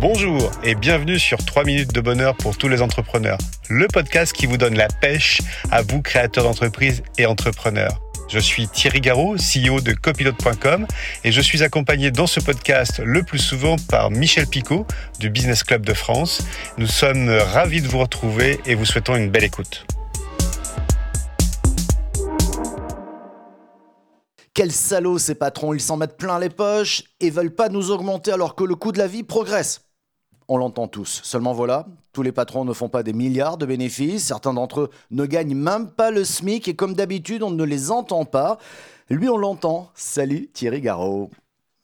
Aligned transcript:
Bonjour 0.00 0.52
et 0.62 0.76
bienvenue 0.76 1.18
sur 1.18 1.44
3 1.44 1.64
minutes 1.64 1.92
de 1.92 2.00
bonheur 2.00 2.36
pour 2.36 2.56
tous 2.56 2.68
les 2.68 2.82
entrepreneurs, 2.82 3.38
le 3.68 3.88
podcast 3.88 4.32
qui 4.32 4.46
vous 4.46 4.56
donne 4.56 4.76
la 4.76 4.86
pêche 4.86 5.40
à 5.72 5.82
vous 5.82 6.02
créateurs 6.02 6.44
d'entreprise 6.44 7.02
et 7.18 7.26
entrepreneurs. 7.26 8.00
Je 8.28 8.38
suis 8.38 8.68
Thierry 8.68 9.00
Garot, 9.00 9.34
CEO 9.34 9.80
de 9.80 9.92
copilote.com 9.92 10.86
et 11.24 11.32
je 11.32 11.40
suis 11.40 11.64
accompagné 11.64 12.12
dans 12.12 12.28
ce 12.28 12.38
podcast 12.38 13.00
le 13.04 13.24
plus 13.24 13.40
souvent 13.40 13.74
par 13.90 14.12
Michel 14.12 14.46
Picot 14.46 14.86
du 15.18 15.30
Business 15.30 15.64
Club 15.64 15.84
de 15.84 15.94
France. 15.94 16.46
Nous 16.76 16.86
sommes 16.86 17.28
ravis 17.28 17.82
de 17.82 17.88
vous 17.88 17.98
retrouver 17.98 18.60
et 18.66 18.76
vous 18.76 18.84
souhaitons 18.84 19.16
une 19.16 19.30
belle 19.30 19.44
écoute. 19.44 19.84
Quels 24.54 24.70
salauds 24.70 25.18
ces 25.18 25.34
patrons, 25.34 25.74
ils 25.74 25.80
s'en 25.80 25.96
mettent 25.96 26.16
plein 26.16 26.38
les 26.38 26.50
poches 26.50 27.02
et 27.18 27.30
veulent 27.30 27.54
pas 27.54 27.68
nous 27.68 27.90
augmenter 27.90 28.30
alors 28.30 28.54
que 28.54 28.62
le 28.62 28.76
coût 28.76 28.92
de 28.92 28.98
la 28.98 29.08
vie 29.08 29.24
progresse. 29.24 29.87
On 30.50 30.56
l'entend 30.56 30.88
tous. 30.88 31.20
Seulement 31.24 31.52
voilà, 31.52 31.86
tous 32.14 32.22
les 32.22 32.32
patrons 32.32 32.64
ne 32.64 32.72
font 32.72 32.88
pas 32.88 33.02
des 33.02 33.12
milliards 33.12 33.58
de 33.58 33.66
bénéfices, 33.66 34.24
certains 34.24 34.54
d'entre 34.54 34.80
eux 34.80 34.90
ne 35.10 35.26
gagnent 35.26 35.54
même 35.54 35.90
pas 35.90 36.10
le 36.10 36.24
SMIC 36.24 36.68
et 36.68 36.74
comme 36.74 36.94
d'habitude 36.94 37.42
on 37.42 37.50
ne 37.50 37.64
les 37.64 37.90
entend 37.90 38.24
pas. 38.24 38.58
Lui 39.10 39.28
on 39.28 39.36
l'entend. 39.36 39.90
Salut 39.94 40.48
Thierry 40.48 40.80
Garot. 40.80 41.30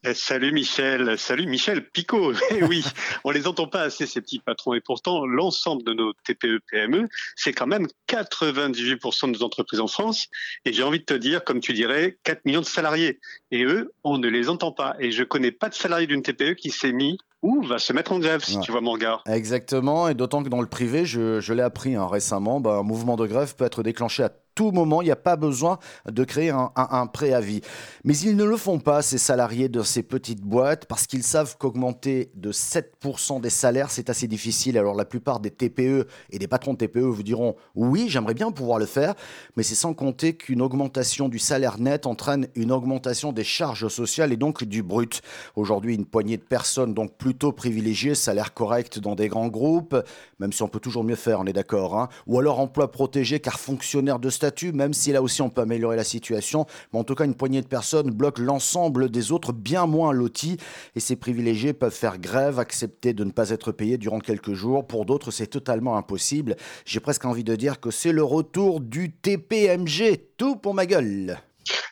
Eh, 0.07 0.13
salut 0.13 0.53
Michel, 0.53 1.19
salut 1.19 1.47
Michel 1.47 1.89
Picot. 1.89 2.33
Eh 2.51 2.63
oui, 2.63 2.85
on 3.25 3.31
les 3.31 3.47
entend 3.47 3.67
pas 3.67 3.81
assez 3.81 4.07
ces 4.07 4.21
petits 4.21 4.39
patrons 4.39 4.75
et 4.75 4.81
pourtant 4.81 5.25
l'ensemble 5.25 5.83
de 5.83 5.95
nos 5.95 6.13
TPE 6.25 6.61
PME, 6.71 7.09
c'est 7.37 7.55
quand 7.55 7.67
même 7.67 7.87
98% 8.09 9.27
de 9.33 9.39
nos 9.39 9.43
entreprises 9.43 9.81
en 9.81 9.87
France 9.87 10.29
et 10.67 10.75
j'ai 10.75 10.83
envie 10.83 10.99
de 11.01 11.05
te 11.05 11.15
dire 11.15 11.43
comme 11.43 11.61
tu 11.61 11.73
dirais 11.73 12.19
4 12.25 12.45
millions 12.45 12.61
de 12.61 12.67
salariés 12.67 13.19
et 13.51 13.65
eux, 13.65 13.95
on 14.05 14.19
ne 14.19 14.29
les 14.29 14.51
entend 14.51 14.73
pas 14.73 14.95
et 15.01 15.11
je 15.11 15.23
connais 15.23 15.53
pas 15.53 15.71
de 15.71 15.75
salarié 15.75 16.07
d'une 16.07 16.23
TPE 16.23 16.55
qui 16.55 16.71
s'est 16.71 16.93
mis 16.93 17.17
ou 17.45 17.63
va 17.63 17.79
se 17.79 17.93
mettre 17.93 18.13
en 18.13 18.19
grève, 18.19 18.43
si 18.43 18.59
tu 18.61 18.73
vois 18.73 18.81
mon 18.81 18.93
regard. 18.93 19.23
Exactement, 19.27 20.09
et 20.09 20.15
d'autant 20.15 20.43
que 20.43 20.49
dans 20.49 20.63
le 20.63 20.67
privé, 20.67 21.05
je, 21.05 21.53
l'ai 21.53 21.63
appris 21.63 21.95
hein, 21.95 22.09
récemment, 22.09 22.59
bah, 22.59 22.79
un 22.79 22.83
mouvement 22.83 23.17
de 23.17 23.27
grève 23.27 23.55
peut 23.55 23.67
être 23.67 23.83
déclenché 23.83 24.23
à 24.23 24.31
tout 24.55 24.71
moment. 24.71 25.03
Il 25.03 25.07
n'y 25.07 25.11
a 25.11 25.17
pas 25.17 25.37
besoin 25.37 25.79
de 26.11 26.25
créer 26.25 26.51
un, 26.51 27.07
préavis. 27.07 27.61
Mais 28.05 28.17
ils 28.17 28.37
ne 28.37 28.45
le 28.45 28.57
font 28.57 28.79
pas, 28.79 29.03
ces 29.03 29.19
salariés 29.19 29.69
de 29.69 29.83
ces 29.83 30.03
petites 30.03 30.43
boîtes, 30.43 30.87
parce 30.87 31.07
qu'ils 31.07 31.23
savent 31.23 31.57
qu'augmenter 31.59 32.31
de 32.35 32.53
7% 32.53 33.41
des 33.41 33.51
salaires, 33.51 33.91
c'est 33.91 34.11
assez 34.11 34.27
difficile. 34.27 34.79
Alors 34.79 34.95
la 34.95 35.05
plupart 35.05 35.41
des 35.41 35.51
TPE 35.51 36.07
et 36.31 36.39
des 36.39 36.49
patrons 36.49 36.73
de 36.75 36.79
TPE 36.79 37.01
vous 37.01 37.23
diront 37.23 37.57
oui, 37.75 38.07
j'aimerais 38.09 38.35
bien 38.35 38.51
pouvoir 38.51 38.79
le 38.79 38.87
faire, 38.87 39.15
mais 39.57 39.63
c'est 39.63 39.75
sans 39.75 39.95
compter 39.95 40.35
qu'une 40.35 40.63
augmentation 40.63 41.29
du 41.29 41.39
salaire 41.39 41.79
net 41.79 42.07
entraîne 42.07 42.49
une 42.55 42.73
augmentation 42.73 43.33
des 43.33 43.45
charges 43.45 43.89
sociales 43.89 44.33
et 44.33 44.37
donc 44.37 44.65
du 44.65 44.83
brut. 44.83 45.23
Aujourd'hui, 45.57 45.95
une 45.95 46.07
poignée 46.07 46.37
de 46.37 46.43
personnes, 46.43 46.95
donc 46.95 47.17
plutôt 47.17 47.53
privilégiées, 47.53 48.15
salaire 48.15 48.55
correct 48.55 48.99
dans 48.99 49.15
des 49.15 49.29
grands 49.29 49.49
groupes, 49.49 49.97
même 50.39 50.53
si 50.53 50.63
on 50.63 50.69
peut 50.69 50.81
toujours 50.81 51.05
mieux 51.05 51.17
faire, 51.17 51.41
on 51.41 51.47
est 51.47 51.53
d'accord, 51.53 51.99
hein, 51.99 52.09
ou 52.27 52.39
alors 52.39 52.61
emploi 52.61 52.91
protégé 52.91 53.41
car 53.41 53.59
fonctionnaire 53.59 54.19
de 54.19 54.31
même 54.73 54.95
si 54.95 55.13
là 55.13 55.23
aussi 55.23 55.43
on 55.43 55.51
peut 55.51 55.63
améliorer 55.63 55.97
la 55.97 56.05
situation. 56.05 56.67
Mais 56.93 56.99
en 56.99 57.05
tout 57.05 57.15
cas, 57.15 57.25
une 57.25 57.35
poignée 57.35 57.63
de 57.63 57.67
personnes 57.67 58.11
bloque 58.11 58.39
l'ensemble 58.39 59.11
des 59.11 59.33
autres 59.33 59.53
bien 59.53 59.87
moins 59.87 60.13
lotis. 60.13 60.57
Et 60.95 61.01
ces 61.01 61.17
privilégiés 61.17 61.73
peuvent 61.73 61.95
faire 61.95 62.19
grève, 62.19 62.59
accepter 62.59 63.13
de 63.13 63.25
ne 63.25 63.31
pas 63.31 63.51
être 63.51 63.73
payés 63.73 63.99
durant 63.99 64.19
quelques 64.19 64.55
jours. 64.55 64.87
Pour 64.87 65.05
d'autres, 65.07 65.31
c'est 65.31 65.47
totalement 65.47 65.97
impossible. 65.97 66.57
J'ai 66.85 67.01
presque 67.01 67.25
envie 67.25 67.45
de 67.45 67.57
dire 67.57 67.81
que 67.81 67.91
c'est 67.91 68.13
le 68.13 68.25
retour 68.25 68.81
du 68.81 69.13
TPMG. 69.13 70.35
Tout 70.37 70.57
pour 70.57 70.75
ma 70.75 70.87
gueule. 70.87 71.39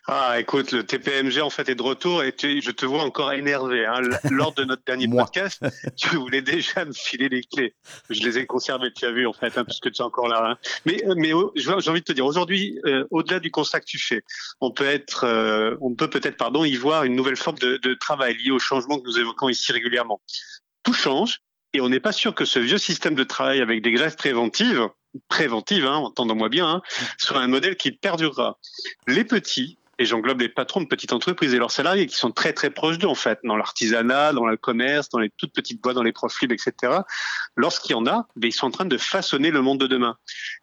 Ah, 0.09 0.41
écoute, 0.41 0.73
le 0.73 0.85
TPMG 0.85 1.41
en 1.43 1.51
fait 1.51 1.69
est 1.69 1.77
de 1.77 1.83
retour 1.83 2.25
et 2.25 2.35
je 2.41 2.71
te 2.73 2.85
vois 2.85 3.05
encore 3.05 3.33
énervé. 3.33 3.87
Hein. 3.87 4.01
Lors 4.31 4.53
de 4.53 4.65
notre 4.65 4.83
dernier 4.85 5.07
podcast, 5.07 5.65
tu 5.97 6.17
voulais 6.17 6.43
déjà 6.43 6.85
me 6.85 6.93
filer 6.93 7.29
les 7.29 7.45
clés. 7.45 7.75
Je 8.11 8.21
les 8.25 8.39
ai 8.39 8.47
conservées, 8.47 8.93
tu 8.93 9.05
as 9.05 9.13
vu 9.13 9.29
en 9.29 9.33
fait, 9.33 9.57
hein, 9.57 9.65
puisque 9.65 9.93
tu 9.93 10.03
es 10.03 10.05
encore 10.05 10.27
là. 10.27 10.43
Hein. 10.45 10.59
Mais, 10.87 11.05
euh, 11.07 11.15
mais 11.17 11.33
oh, 11.33 11.53
j'ai 11.55 11.71
envie 11.71 12.01
de 12.01 12.05
te 12.05 12.13
dire, 12.13 12.27
aujourd'hui, 12.27 12.81
euh, 12.85 13.07
au-delà 13.13 13.39
du 13.39 13.53
constat 13.53 13.79
que 13.79 13.87
tu 13.87 13.99
fais, 13.99 14.25
on 14.61 14.73
peut 14.73 14.87
être, 14.87 15.25
euh, 15.25 15.77
on 15.81 15.95
peut 15.95 16.11
peut-être, 16.11 16.37
pardon, 16.37 16.65
y 16.65 16.75
voir 16.75 17.05
une 17.05 17.15
nouvelle 17.15 17.37
forme 17.37 17.59
de, 17.59 17.77
de 17.77 17.95
travail 17.95 18.37
liée 18.39 18.51
au 18.51 18.59
changement 18.59 18.99
que 18.99 19.05
nous 19.05 19.21
évoquons 19.21 19.49
ici 19.51 19.71
régulièrement. 19.71 20.21
Tout 20.83 20.95
change 20.95 21.43
et 21.75 21.81
on 21.81 21.89
n'est 21.89 22.01
pas 22.01 22.13
sûr 22.13 22.35
que 22.35 22.45
ce 22.45 22.59
vieux 22.59 22.79
système 22.79 23.15
de 23.15 23.25
travail 23.25 23.61
avec 23.61 23.83
des 23.83 23.93
grèves 23.93 24.17
préventives 24.17 24.89
préventives, 25.29 25.87
hein, 25.87 25.97
entendons-moi 25.97 26.49
bien, 26.49 26.69
hein, 26.69 26.83
soit 27.19 27.39
un 27.39 27.47
modèle 27.47 27.77
qui 27.77 27.93
perdurera. 27.93 28.59
Les 29.07 29.25
petits 29.25 29.79
et 30.03 30.05
j'englobe 30.05 30.41
les 30.41 30.49
patrons 30.49 30.81
de 30.81 30.87
petites 30.87 31.13
entreprises 31.13 31.55
et 31.55 31.59
leurs 31.59 31.71
salariés 31.71 32.07
qui 32.07 32.17
sont 32.17 32.33
très 32.33 32.53
très 32.53 32.71
proches 32.71 32.99
d'eux 32.99 33.07
en 33.07 33.15
fait, 33.15 33.39
dans 33.45 33.57
l'artisanat, 33.57 34.33
dans 34.33 34.47
le 34.47 34.57
commerce, 34.57 35.09
dans 35.09 35.21
les 35.21 35.31
toutes 35.37 35.53
petites 35.53 35.81
boîtes, 35.81 35.95
dans 35.95 36.03
les 36.03 36.13
profils, 36.13 36.51
etc. 36.53 36.93
Lorsqu'il 37.57 37.93
y 37.93 37.95
en 37.95 38.07
a, 38.07 38.27
ben, 38.35 38.49
ils 38.49 38.53
sont 38.53 38.67
en 38.67 38.71
train 38.71 38.85
de 38.85 38.99
façonner 38.99 39.51
le 39.51 39.63
monde 39.63 39.79
de 39.79 39.87
demain. 39.87 40.17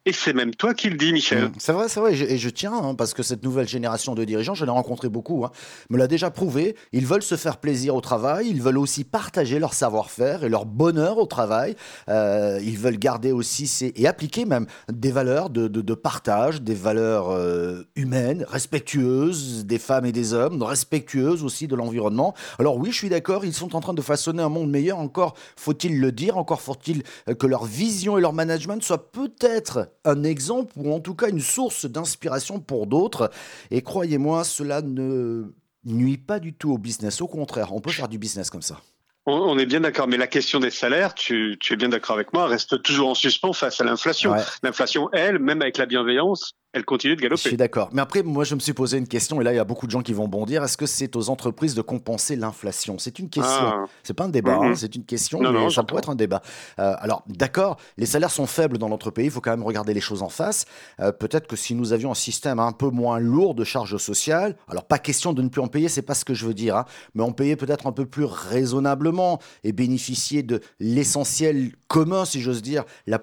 Et 0.06 0.12
c'est 0.12 0.34
même 0.34 0.54
toi 0.54 0.74
qui 0.74 0.90
le 0.90 0.98
dis, 0.98 1.14
Michel. 1.14 1.46
Mmh, 1.46 1.52
c'est 1.58 1.72
vrai, 1.72 1.88
c'est 1.88 2.00
vrai, 2.02 2.14
et 2.14 2.38
je, 2.38 2.50
tiens, 2.50 2.74
hein, 2.74 2.96
parce 2.96 3.14
que 3.14 3.24
cette 3.24 3.44
nouvelle 3.44 3.68
génération 3.68 4.14
de 4.14 4.26
dirigeants, 4.26 4.56
je 4.56 4.66
l'ai 4.66 4.72
rencontré 4.72 5.08
beaucoup, 5.08 5.46
hein, 5.46 5.52
me 5.90 5.98
l'a 5.98 6.08
déjà 6.08 6.32
prouvé, 6.32 6.76
ils 6.92 7.06
veulent 7.06 7.24
se 7.24 7.38
faire 7.38 7.58
plaisir 7.58 7.96
au 7.96 8.02
travail, 8.02 8.50
ils 8.50 8.62
veulent 8.62 8.78
aussi 8.78 9.06
partager 9.06 9.60
leur 9.60 9.74
savoir-faire 9.74 10.44
et 10.44 10.50
leur 10.50 10.66
bonheur 10.66 11.18
au 11.18 11.26
travail, 11.26 11.76
euh, 12.10 12.60
ils 12.62 12.78
veulent 12.78 13.00
garder 13.00 13.32
aussi 13.32 13.94
et 13.96 14.08
appliquer 14.08 14.44
même 14.44 14.66
des 14.92 15.12
valeurs 15.12 15.50
de, 15.50 15.68
de, 15.68 15.94
partage, 15.94 16.62
des 16.62 16.74
valeurs 16.74 17.30
euh, 17.30 17.84
humaines, 17.96 18.46
respectueuses, 18.50 19.29
des 19.32 19.80
femmes 19.80 20.06
et 20.06 20.12
des 20.12 20.34
hommes, 20.34 20.62
respectueuses 20.62 21.44
aussi 21.44 21.68
de 21.68 21.76
l'environnement. 21.76 22.34
Alors 22.58 22.78
oui, 22.78 22.92
je 22.92 22.98
suis 22.98 23.10
d'accord, 23.10 23.46
ils 23.46 23.54
sont 23.54 23.76
en 23.76 23.82
train 23.82 23.94
de 23.94 24.02
façonner 24.02 24.42
un 24.42 24.50
monde 24.50 24.70
meilleur. 24.70 25.00
Encore 25.00 25.36
faut-il 25.56 26.00
le 26.00 26.12
dire, 26.12 26.38
encore 26.38 26.62
faut-il 26.62 27.04
que 27.38 27.48
leur 27.48 27.66
vision 27.66 28.18
et 28.18 28.22
leur 28.22 28.34
management 28.34 28.82
soient 28.84 29.12
peut-être 29.12 29.90
un 30.06 30.24
exemple 30.24 30.74
ou 30.78 30.94
en 30.94 31.00
tout 31.00 31.16
cas 31.16 31.30
une 31.30 31.40
source 31.40 31.86
d'inspiration 31.86 32.60
pour 32.60 32.88
d'autres. 32.88 33.32
Et 33.72 33.82
croyez-moi, 33.82 34.44
cela 34.44 34.82
ne 34.82 35.54
nuit 35.86 36.18
pas 36.18 36.40
du 36.40 36.54
tout 36.54 36.72
au 36.72 36.78
business. 36.78 37.22
Au 37.22 37.28
contraire, 37.28 37.74
on 37.74 37.82
peut 37.82 37.92
faire 37.92 38.08
du 38.08 38.18
business 38.18 38.50
comme 38.50 38.62
ça. 38.62 38.80
On 39.26 39.60
est 39.60 39.66
bien 39.66 39.82
d'accord, 39.82 40.08
mais 40.08 40.18
la 40.18 40.28
question 40.28 40.60
des 40.60 40.72
salaires, 40.72 41.14
tu, 41.14 41.60
es 41.70 41.76
bien 41.76 41.90
d'accord 41.90 42.16
avec 42.16 42.34
moi, 42.34 42.48
reste 42.48 42.82
toujours 42.82 43.10
en 43.10 43.16
suspens 43.16 43.54
face 43.54 43.80
à 43.80 43.84
l'inflation. 43.84 44.34
L'inflation, 44.64 45.10
elle, 45.14 45.38
même 45.38 45.62
avec 45.62 45.78
la 45.78 45.86
bienveillance, 45.86 46.54
elle 46.72 46.86
continue 46.86 47.16
de 47.16 47.22
galoper. 47.22 47.42
Je 47.42 47.48
suis 47.48 47.58
d'accord. 47.58 47.90
Mais 47.94 48.02
après, 48.02 48.22
moi, 48.22 48.44
je 48.44 48.54
me 48.54 48.60
suis 48.60 48.74
posé 48.74 48.98
une 48.98 49.08
question, 49.08 49.42
et 49.42 49.44
là, 49.44 49.54
il 49.54 49.56
y 49.56 49.60
a 49.60 49.64
beaucoup 49.64 49.88
de 49.88 49.92
gens 49.92 50.02
qui 50.02 50.14
vont 50.14 50.28
bondir. 50.28 50.64
Est-ce 50.64 50.78
que 50.78 50.86
c'est 50.86 51.16
aux 51.16 51.30
entreprises 51.30 51.74
de 51.74 51.82
compenser 51.82 52.36
l'inflation? 52.36 53.00
C'est 53.00 53.18
une 53.18 53.30
question. 53.30 53.66
Ah. 53.66 53.86
C'est 54.04 54.14
pas 54.14 54.26
un 54.26 54.30
débat, 54.30 54.54
hein, 54.54 54.70
mhm. 54.70 54.76
c'est 54.76 54.96
une 54.96 55.04
question, 55.04 55.40
mais 55.40 55.70
ça 55.72 55.84
pourrait 55.84 56.00
être 56.00 56.12
un 56.12 56.16
débat. 56.16 56.42
Euh, 56.78 56.94
alors, 57.00 57.24
d'accord, 57.28 57.78
les 57.98 58.06
salaires 58.06 58.30
sont 58.30 58.46
faibles 58.46 58.78
dans 58.78 58.90
notre 58.90 59.10
pays, 59.10 59.26
il 59.26 59.32
faut 59.32 59.42
quand 59.42 59.52
même 59.52 59.64
regarder 59.64 59.94
les 59.94 60.02
choses 60.02 60.22
en 60.22 60.30
face. 60.30 60.66
Euh, 61.00 61.12
peut-être 61.12 61.48
que 61.48 61.56
si 61.56 61.74
nous 61.74 61.92
avions 61.92 62.12
un 62.12 62.16
système 62.16 62.60
un 62.60 62.72
peu 62.72 62.90
moins 62.90 63.20
lourd 63.20 63.56
de 63.56 63.64
charges 63.64 63.98
sociales, 63.98 64.56
alors 64.68 64.86
pas 64.86 65.00
question 65.00 65.34
de 65.34 65.42
ne 65.42 65.50
plus 65.50 65.62
en 65.62 65.68
payer, 65.68 65.90
c'est 65.90 66.04
pas 66.04 66.14
ce 66.14 66.26
que 66.26 66.36
je 66.36 66.46
veux 66.46 66.54
dire, 66.54 66.76
hein, 66.76 66.86
mais 67.16 67.24
en 67.24 67.32
payer 67.32 67.56
peut-être 67.56 67.88
un 67.88 67.92
peu 67.92 68.06
plus 68.06 68.26
raisonnablement 68.26 69.40
et 69.64 69.72
bénéficier 69.72 70.44
de 70.44 70.62
l'essentiel 70.80 71.72
commun, 71.90 72.24
si 72.24 72.40
j'ose 72.40 72.62
dire, 72.62 72.86
la, 73.08 73.20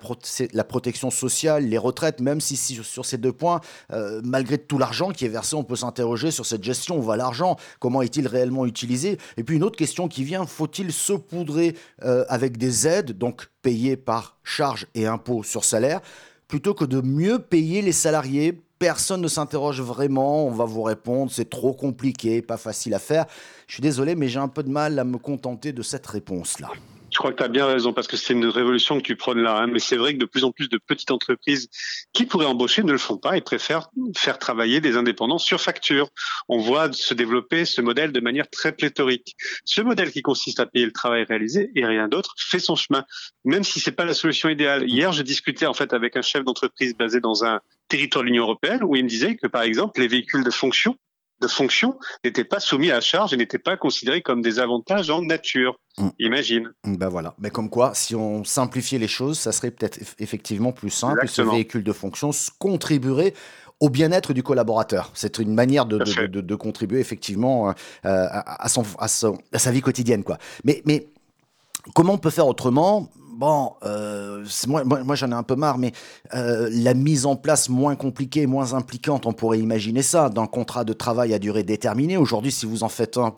la 0.52 0.64
protection 0.64 1.10
sociale, 1.10 1.66
les 1.66 1.78
retraites, 1.78 2.20
même 2.20 2.40
si, 2.40 2.56
sur 2.56 3.06
ces 3.06 3.16
deux 3.16 3.32
point, 3.32 3.60
euh, 3.92 4.20
malgré 4.24 4.58
tout 4.58 4.76
l'argent 4.76 5.12
qui 5.12 5.24
est 5.24 5.28
versé, 5.28 5.54
on 5.56 5.64
peut 5.64 5.76
s'interroger 5.76 6.30
sur 6.30 6.44
cette 6.44 6.64
gestion. 6.64 6.98
Où 6.98 7.02
va 7.02 7.16
l'argent 7.16 7.56
Comment 7.78 8.02
est-il 8.02 8.26
réellement 8.26 8.66
utilisé 8.66 9.18
Et 9.36 9.44
puis 9.44 9.56
une 9.56 9.62
autre 9.62 9.76
question 9.76 10.08
qui 10.08 10.24
vient, 10.24 10.44
faut-il 10.46 10.92
saupoudrer 10.92 11.76
euh, 12.02 12.24
avec 12.28 12.58
des 12.58 12.88
aides, 12.88 13.16
donc 13.16 13.46
payées 13.62 13.96
par 13.96 14.36
charges 14.42 14.86
et 14.94 15.06
impôts 15.06 15.44
sur 15.44 15.64
salaire, 15.64 16.00
plutôt 16.48 16.74
que 16.74 16.84
de 16.84 17.00
mieux 17.00 17.38
payer 17.38 17.82
les 17.82 17.92
salariés? 17.92 18.60
Personne 18.80 19.22
ne 19.22 19.28
s'interroge 19.28 19.80
vraiment, 19.80 20.44
on 20.44 20.50
va 20.50 20.64
vous 20.64 20.82
répondre, 20.82 21.30
c'est 21.30 21.48
trop 21.48 21.72
compliqué, 21.72 22.42
pas 22.42 22.58
facile 22.58 22.94
à 22.94 22.98
faire. 22.98 23.26
Je 23.68 23.74
suis 23.74 23.80
désolé, 23.80 24.16
mais 24.16 24.28
j'ai 24.28 24.40
un 24.40 24.48
peu 24.48 24.64
de 24.64 24.70
mal 24.70 24.98
à 24.98 25.04
me 25.04 25.18
contenter 25.18 25.72
de 25.72 25.82
cette 25.82 26.06
réponse-là. 26.06 26.68
Je 27.16 27.18
crois 27.18 27.32
que 27.32 27.38
tu 27.38 27.44
as 27.44 27.48
bien 27.48 27.64
raison 27.64 27.94
parce 27.94 28.08
que 28.08 28.18
c'est 28.18 28.34
une 28.34 28.44
révolution 28.44 28.98
que 28.98 29.02
tu 29.02 29.16
prônes 29.16 29.40
là. 29.40 29.56
Hein. 29.56 29.68
Mais 29.68 29.78
c'est 29.78 29.96
vrai 29.96 30.12
que 30.12 30.18
de 30.18 30.26
plus 30.26 30.44
en 30.44 30.52
plus 30.52 30.68
de 30.68 30.76
petites 30.76 31.10
entreprises 31.10 31.70
qui 32.12 32.26
pourraient 32.26 32.44
embaucher 32.44 32.82
ne 32.82 32.92
le 32.92 32.98
font 32.98 33.16
pas 33.16 33.38
et 33.38 33.40
préfèrent 33.40 33.88
faire 34.14 34.38
travailler 34.38 34.82
des 34.82 34.98
indépendants 34.98 35.38
sur 35.38 35.58
facture. 35.58 36.10
On 36.50 36.58
voit 36.58 36.92
se 36.92 37.14
développer 37.14 37.64
ce 37.64 37.80
modèle 37.80 38.12
de 38.12 38.20
manière 38.20 38.50
très 38.50 38.72
pléthorique. 38.72 39.34
Ce 39.64 39.80
modèle 39.80 40.12
qui 40.12 40.20
consiste 40.20 40.60
à 40.60 40.66
payer 40.66 40.84
le 40.84 40.92
travail 40.92 41.24
réalisé 41.24 41.70
et 41.74 41.86
rien 41.86 42.06
d'autre 42.06 42.34
fait 42.36 42.58
son 42.58 42.76
chemin, 42.76 43.02
même 43.46 43.64
si 43.64 43.80
c'est 43.80 43.92
pas 43.92 44.04
la 44.04 44.12
solution 44.12 44.50
idéale. 44.50 44.86
Hier, 44.86 45.10
je 45.12 45.22
discutais 45.22 45.64
en 45.64 45.72
fait 45.72 45.94
avec 45.94 46.18
un 46.18 46.22
chef 46.22 46.44
d'entreprise 46.44 46.94
basé 46.98 47.20
dans 47.20 47.46
un 47.46 47.60
territoire 47.88 48.24
de 48.24 48.26
l'Union 48.28 48.42
européenne 48.42 48.80
où 48.82 48.94
il 48.94 49.04
me 49.04 49.08
disait 49.08 49.36
que 49.36 49.46
par 49.46 49.62
exemple 49.62 50.00
les 50.02 50.08
véhicules 50.08 50.44
de 50.44 50.50
fonction 50.50 50.98
de 51.40 51.48
fonction 51.48 51.98
n'étaient 52.24 52.44
pas 52.44 52.60
soumis 52.60 52.90
à 52.90 53.00
charge 53.00 53.32
et 53.32 53.36
n'étaient 53.36 53.58
pas 53.58 53.76
considérés 53.76 54.22
comme 54.22 54.42
des 54.42 54.58
avantages 54.58 55.10
en 55.10 55.22
nature. 55.22 55.78
Mm. 55.98 56.08
Imagine. 56.18 56.72
Ben 56.84 57.08
voilà. 57.08 57.34
Mais 57.38 57.50
comme 57.50 57.70
quoi, 57.70 57.92
si 57.94 58.14
on 58.14 58.44
simplifiait 58.44 58.98
les 58.98 59.08
choses, 59.08 59.38
ça 59.38 59.52
serait 59.52 59.70
peut-être 59.70 59.98
effectivement 60.18 60.72
plus 60.72 60.90
simple. 60.90 61.24
Et 61.24 61.28
ce 61.28 61.42
véhicule 61.42 61.84
de 61.84 61.92
fonction 61.92 62.30
contribuerait 62.58 63.34
au 63.80 63.90
bien-être 63.90 64.32
du 64.32 64.42
collaborateur. 64.42 65.10
C'est 65.14 65.38
une 65.38 65.54
manière 65.54 65.84
de, 65.84 65.98
de, 65.98 66.54
contribuer 66.54 66.98
effectivement 66.98 67.68
euh, 67.68 67.72
à, 68.04 68.68
son, 68.68 68.84
à, 68.98 69.08
sa 69.08 69.70
vie 69.70 69.82
quotidienne. 69.82 70.24
Quoi. 70.24 70.38
Mais, 70.64 70.82
mais 70.86 71.08
comment 71.94 72.14
on 72.14 72.18
peut 72.18 72.30
faire 72.30 72.46
autrement? 72.46 73.10
Bon, 73.36 73.74
euh, 73.84 74.44
moi, 74.66 75.14
j'en 75.14 75.30
ai 75.30 75.34
un 75.34 75.42
peu 75.42 75.56
marre, 75.56 75.78
mais 75.78 75.92
euh, 76.34 76.68
la 76.72 76.94
mise 76.94 77.26
en 77.26 77.36
place 77.36 77.68
moins 77.68 77.94
compliquée, 77.94 78.46
moins 78.46 78.72
impliquante, 78.72 79.26
on 79.26 79.32
pourrait 79.32 79.58
imaginer 79.58 80.02
ça, 80.02 80.28
d'un 80.28 80.46
contrat 80.46 80.84
de 80.84 80.92
travail 80.92 81.34
à 81.34 81.38
durée 81.38 81.62
déterminée. 81.62 82.16
Aujourd'hui, 82.16 82.50
si 82.50 82.66
vous 82.66 82.82
en 82.82 82.88
faites 82.88 83.16
un, 83.16 83.32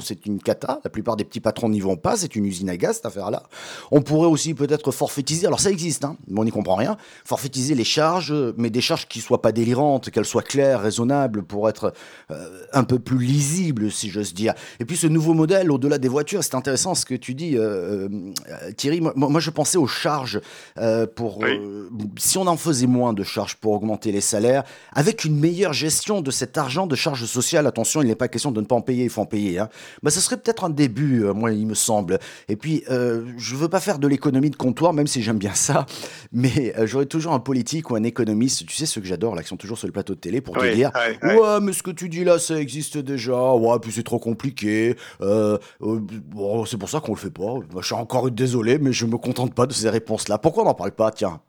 c'est 0.00 0.26
une 0.26 0.40
cata. 0.40 0.80
La 0.84 0.90
plupart 0.90 1.16
des 1.16 1.24
petits 1.24 1.40
patrons 1.40 1.68
n'y 1.68 1.80
vont 1.80 1.96
pas, 1.96 2.16
c'est 2.16 2.34
une 2.34 2.46
usine 2.46 2.70
à 2.70 2.76
gaz, 2.76 2.96
cette 2.96 3.06
affaire-là. 3.06 3.42
On 3.90 4.00
pourrait 4.00 4.28
aussi 4.28 4.54
peut-être 4.54 4.90
forfaitiser, 4.90 5.46
alors 5.46 5.60
ça 5.60 5.70
existe, 5.70 6.04
hein, 6.04 6.16
mais 6.28 6.40
on 6.40 6.44
n'y 6.44 6.50
comprend 6.50 6.76
rien, 6.76 6.96
forfaitiser 7.24 7.74
les 7.74 7.84
charges, 7.84 8.34
mais 8.56 8.70
des 8.70 8.80
charges 8.80 9.06
qui 9.06 9.20
soient 9.20 9.42
pas 9.42 9.52
délirantes, 9.52 10.10
qu'elles 10.10 10.24
soient 10.24 10.42
claires, 10.42 10.80
raisonnables, 10.80 11.42
pour 11.42 11.68
être 11.68 11.92
euh, 12.30 12.64
un 12.72 12.84
peu 12.84 12.98
plus 12.98 13.18
lisibles, 13.18 13.90
si 13.90 14.08
j'ose 14.08 14.32
dire. 14.32 14.54
Et 14.80 14.84
puis 14.84 14.96
ce 14.96 15.06
nouveau 15.06 15.34
modèle, 15.34 15.70
au-delà 15.70 15.98
des 15.98 16.08
voitures, 16.08 16.42
c'est 16.42 16.54
intéressant 16.54 16.94
ce 16.94 17.04
que 17.04 17.14
tu 17.14 17.34
dis, 17.34 17.56
Thierry. 18.76 19.02
Je 19.42 19.50
pensais 19.50 19.78
aux 19.78 19.86
charges 19.86 20.40
euh, 20.78 21.06
pour 21.06 21.44
euh, 21.44 21.90
si 22.16 22.38
on 22.38 22.46
en 22.46 22.56
faisait 22.56 22.86
moins 22.86 23.12
de 23.12 23.22
charges 23.22 23.56
pour 23.56 23.72
augmenter 23.72 24.12
les 24.12 24.20
salaires, 24.20 24.64
avec 24.92 25.24
une 25.24 25.38
meilleure 25.38 25.72
gestion 25.72 26.20
de 26.20 26.30
cet 26.30 26.56
argent 26.56 26.86
de 26.86 26.96
charges 26.96 27.26
sociales. 27.26 27.66
Attention, 27.66 28.02
il 28.02 28.08
n'est 28.08 28.14
pas 28.14 28.28
question 28.28 28.52
de 28.52 28.60
ne 28.60 28.66
pas 28.66 28.74
en 28.74 28.80
payer, 28.80 29.04
il 29.04 29.10
faut 29.10 29.20
en 29.20 29.26
payer. 29.26 29.58
Hein. 29.58 29.68
Bah, 30.02 30.10
ce 30.10 30.20
serait 30.20 30.36
peut-être 30.36 30.64
un 30.64 30.70
début, 30.70 31.24
euh, 31.24 31.34
moi, 31.34 31.52
il 31.52 31.66
me 31.66 31.74
semble. 31.74 32.18
Et 32.48 32.56
puis, 32.56 32.84
je 32.88 33.56
veux 33.56 33.68
pas 33.68 33.80
faire 33.80 33.98
de 33.98 34.06
l'économie 34.06 34.50
de 34.50 34.56
comptoir, 34.56 34.92
même 34.92 35.06
si 35.06 35.22
j'aime 35.22 35.38
bien 35.38 35.54
ça, 35.54 35.86
mais 36.32 36.74
j'aurais 36.86 37.06
toujours 37.06 37.32
un 37.32 37.40
politique 37.40 37.90
ou 37.90 37.96
un 37.96 38.02
économiste, 38.04 38.66
tu 38.66 38.76
sais, 38.76 38.86
ceux 38.86 39.00
que 39.00 39.06
j'adore, 39.06 39.34
là, 39.34 39.42
qui 39.42 39.48
sont 39.48 39.56
toujours 39.56 39.78
sur 39.78 39.86
le 39.86 39.92
plateau 39.92 40.14
de 40.14 40.20
télé, 40.20 40.40
pour 40.40 40.56
te 40.56 40.72
dire, 40.72 40.90
ouais, 41.22 41.60
mais 41.60 41.72
ce 41.72 41.82
que 41.82 41.90
tu 41.90 42.08
dis 42.08 42.24
là, 42.24 42.38
ça 42.38 42.58
existe 42.58 42.98
déjà. 42.98 43.52
Ouais, 43.54 43.78
puis 43.80 43.92
c'est 43.92 44.02
trop 44.02 44.18
compliqué. 44.18 44.96
Bon, 45.20 46.64
c'est 46.64 46.78
pour 46.78 46.88
ça 46.88 47.00
qu'on 47.00 47.12
le 47.12 47.18
fait 47.18 47.30
pas. 47.30 47.54
Je 47.80 47.86
suis 47.86 47.94
encore 47.94 48.30
désolé, 48.30 48.78
mais 48.78 48.92
je 48.92 49.06
me 49.06 49.16
contente 49.32 49.54
pas 49.54 49.66
de 49.66 49.72
ces 49.72 49.88
réponses-là. 49.88 50.38
Pourquoi 50.38 50.62
on 50.62 50.66
n'en 50.66 50.74
parle 50.74 50.92
pas, 50.92 51.10
tiens? 51.10 51.40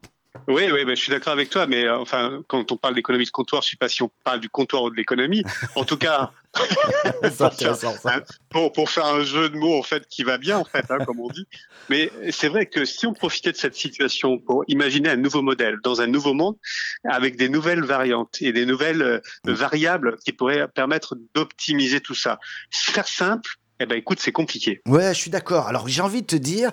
Oui, 0.47 0.63
oui, 0.71 0.83
je 0.87 0.95
suis 0.95 1.11
d'accord 1.11 1.33
avec 1.33 1.49
toi, 1.49 1.67
mais 1.67 1.85
euh, 1.85 1.99
enfin, 1.99 2.41
quand 2.47 2.71
on 2.71 2.77
parle 2.77 2.95
d'économie 2.95 3.25
de 3.25 3.29
comptoir, 3.29 3.61
je 3.61 3.67
ne 3.67 3.69
sais 3.71 3.77
pas 3.77 3.87
si 3.87 4.01
on 4.01 4.11
parle 4.23 4.39
du 4.39 4.49
comptoir 4.49 4.83
ou 4.83 4.89
de 4.89 4.95
l'économie. 4.95 5.43
En 5.75 5.85
tout 5.85 5.95
cas, 5.95 6.31
pour, 8.49 8.71
pour, 8.71 8.89
faire 8.89 9.05
un 9.05 9.23
jeu 9.23 9.49
de 9.49 9.57
mots 9.57 9.77
en 9.77 9.83
fait 9.83 10.07
qui 10.07 10.23
va 10.23 10.37
bien 10.37 10.57
en 10.57 10.65
fait, 10.65 10.85
hein, 10.89 10.97
comme 11.05 11.19
on 11.19 11.29
dit. 11.29 11.45
Mais 11.89 12.11
c'est 12.31 12.47
vrai 12.47 12.65
que 12.65 12.83
si 12.83 13.05
on 13.05 13.13
profitait 13.13 13.51
de 13.51 13.57
cette 13.57 13.75
situation 13.75 14.39
pour 14.39 14.63
imaginer 14.67 15.09
un 15.09 15.17
nouveau 15.17 15.41
modèle 15.41 15.77
dans 15.83 16.01
un 16.01 16.07
nouveau 16.07 16.33
monde 16.33 16.55
avec 17.05 17.37
des 17.37 17.47
nouvelles 17.47 17.83
variantes 17.83 18.37
et 18.41 18.51
des 18.51 18.65
nouvelles 18.65 19.01
euh, 19.01 19.19
variables 19.45 20.17
qui 20.25 20.33
pourraient 20.33 20.67
permettre 20.67 21.15
d'optimiser 21.35 22.01
tout 22.01 22.15
ça, 22.15 22.39
faire 22.71 23.07
simple, 23.07 23.51
eh 23.79 23.85
ben 23.85 23.97
écoute, 23.97 24.19
c'est 24.19 24.31
compliqué. 24.31 24.81
Ouais, 24.87 25.13
je 25.13 25.19
suis 25.19 25.31
d'accord. 25.31 25.67
Alors 25.67 25.87
j'ai 25.87 26.01
envie 26.01 26.21
de 26.21 26.27
te 26.27 26.35
dire, 26.35 26.71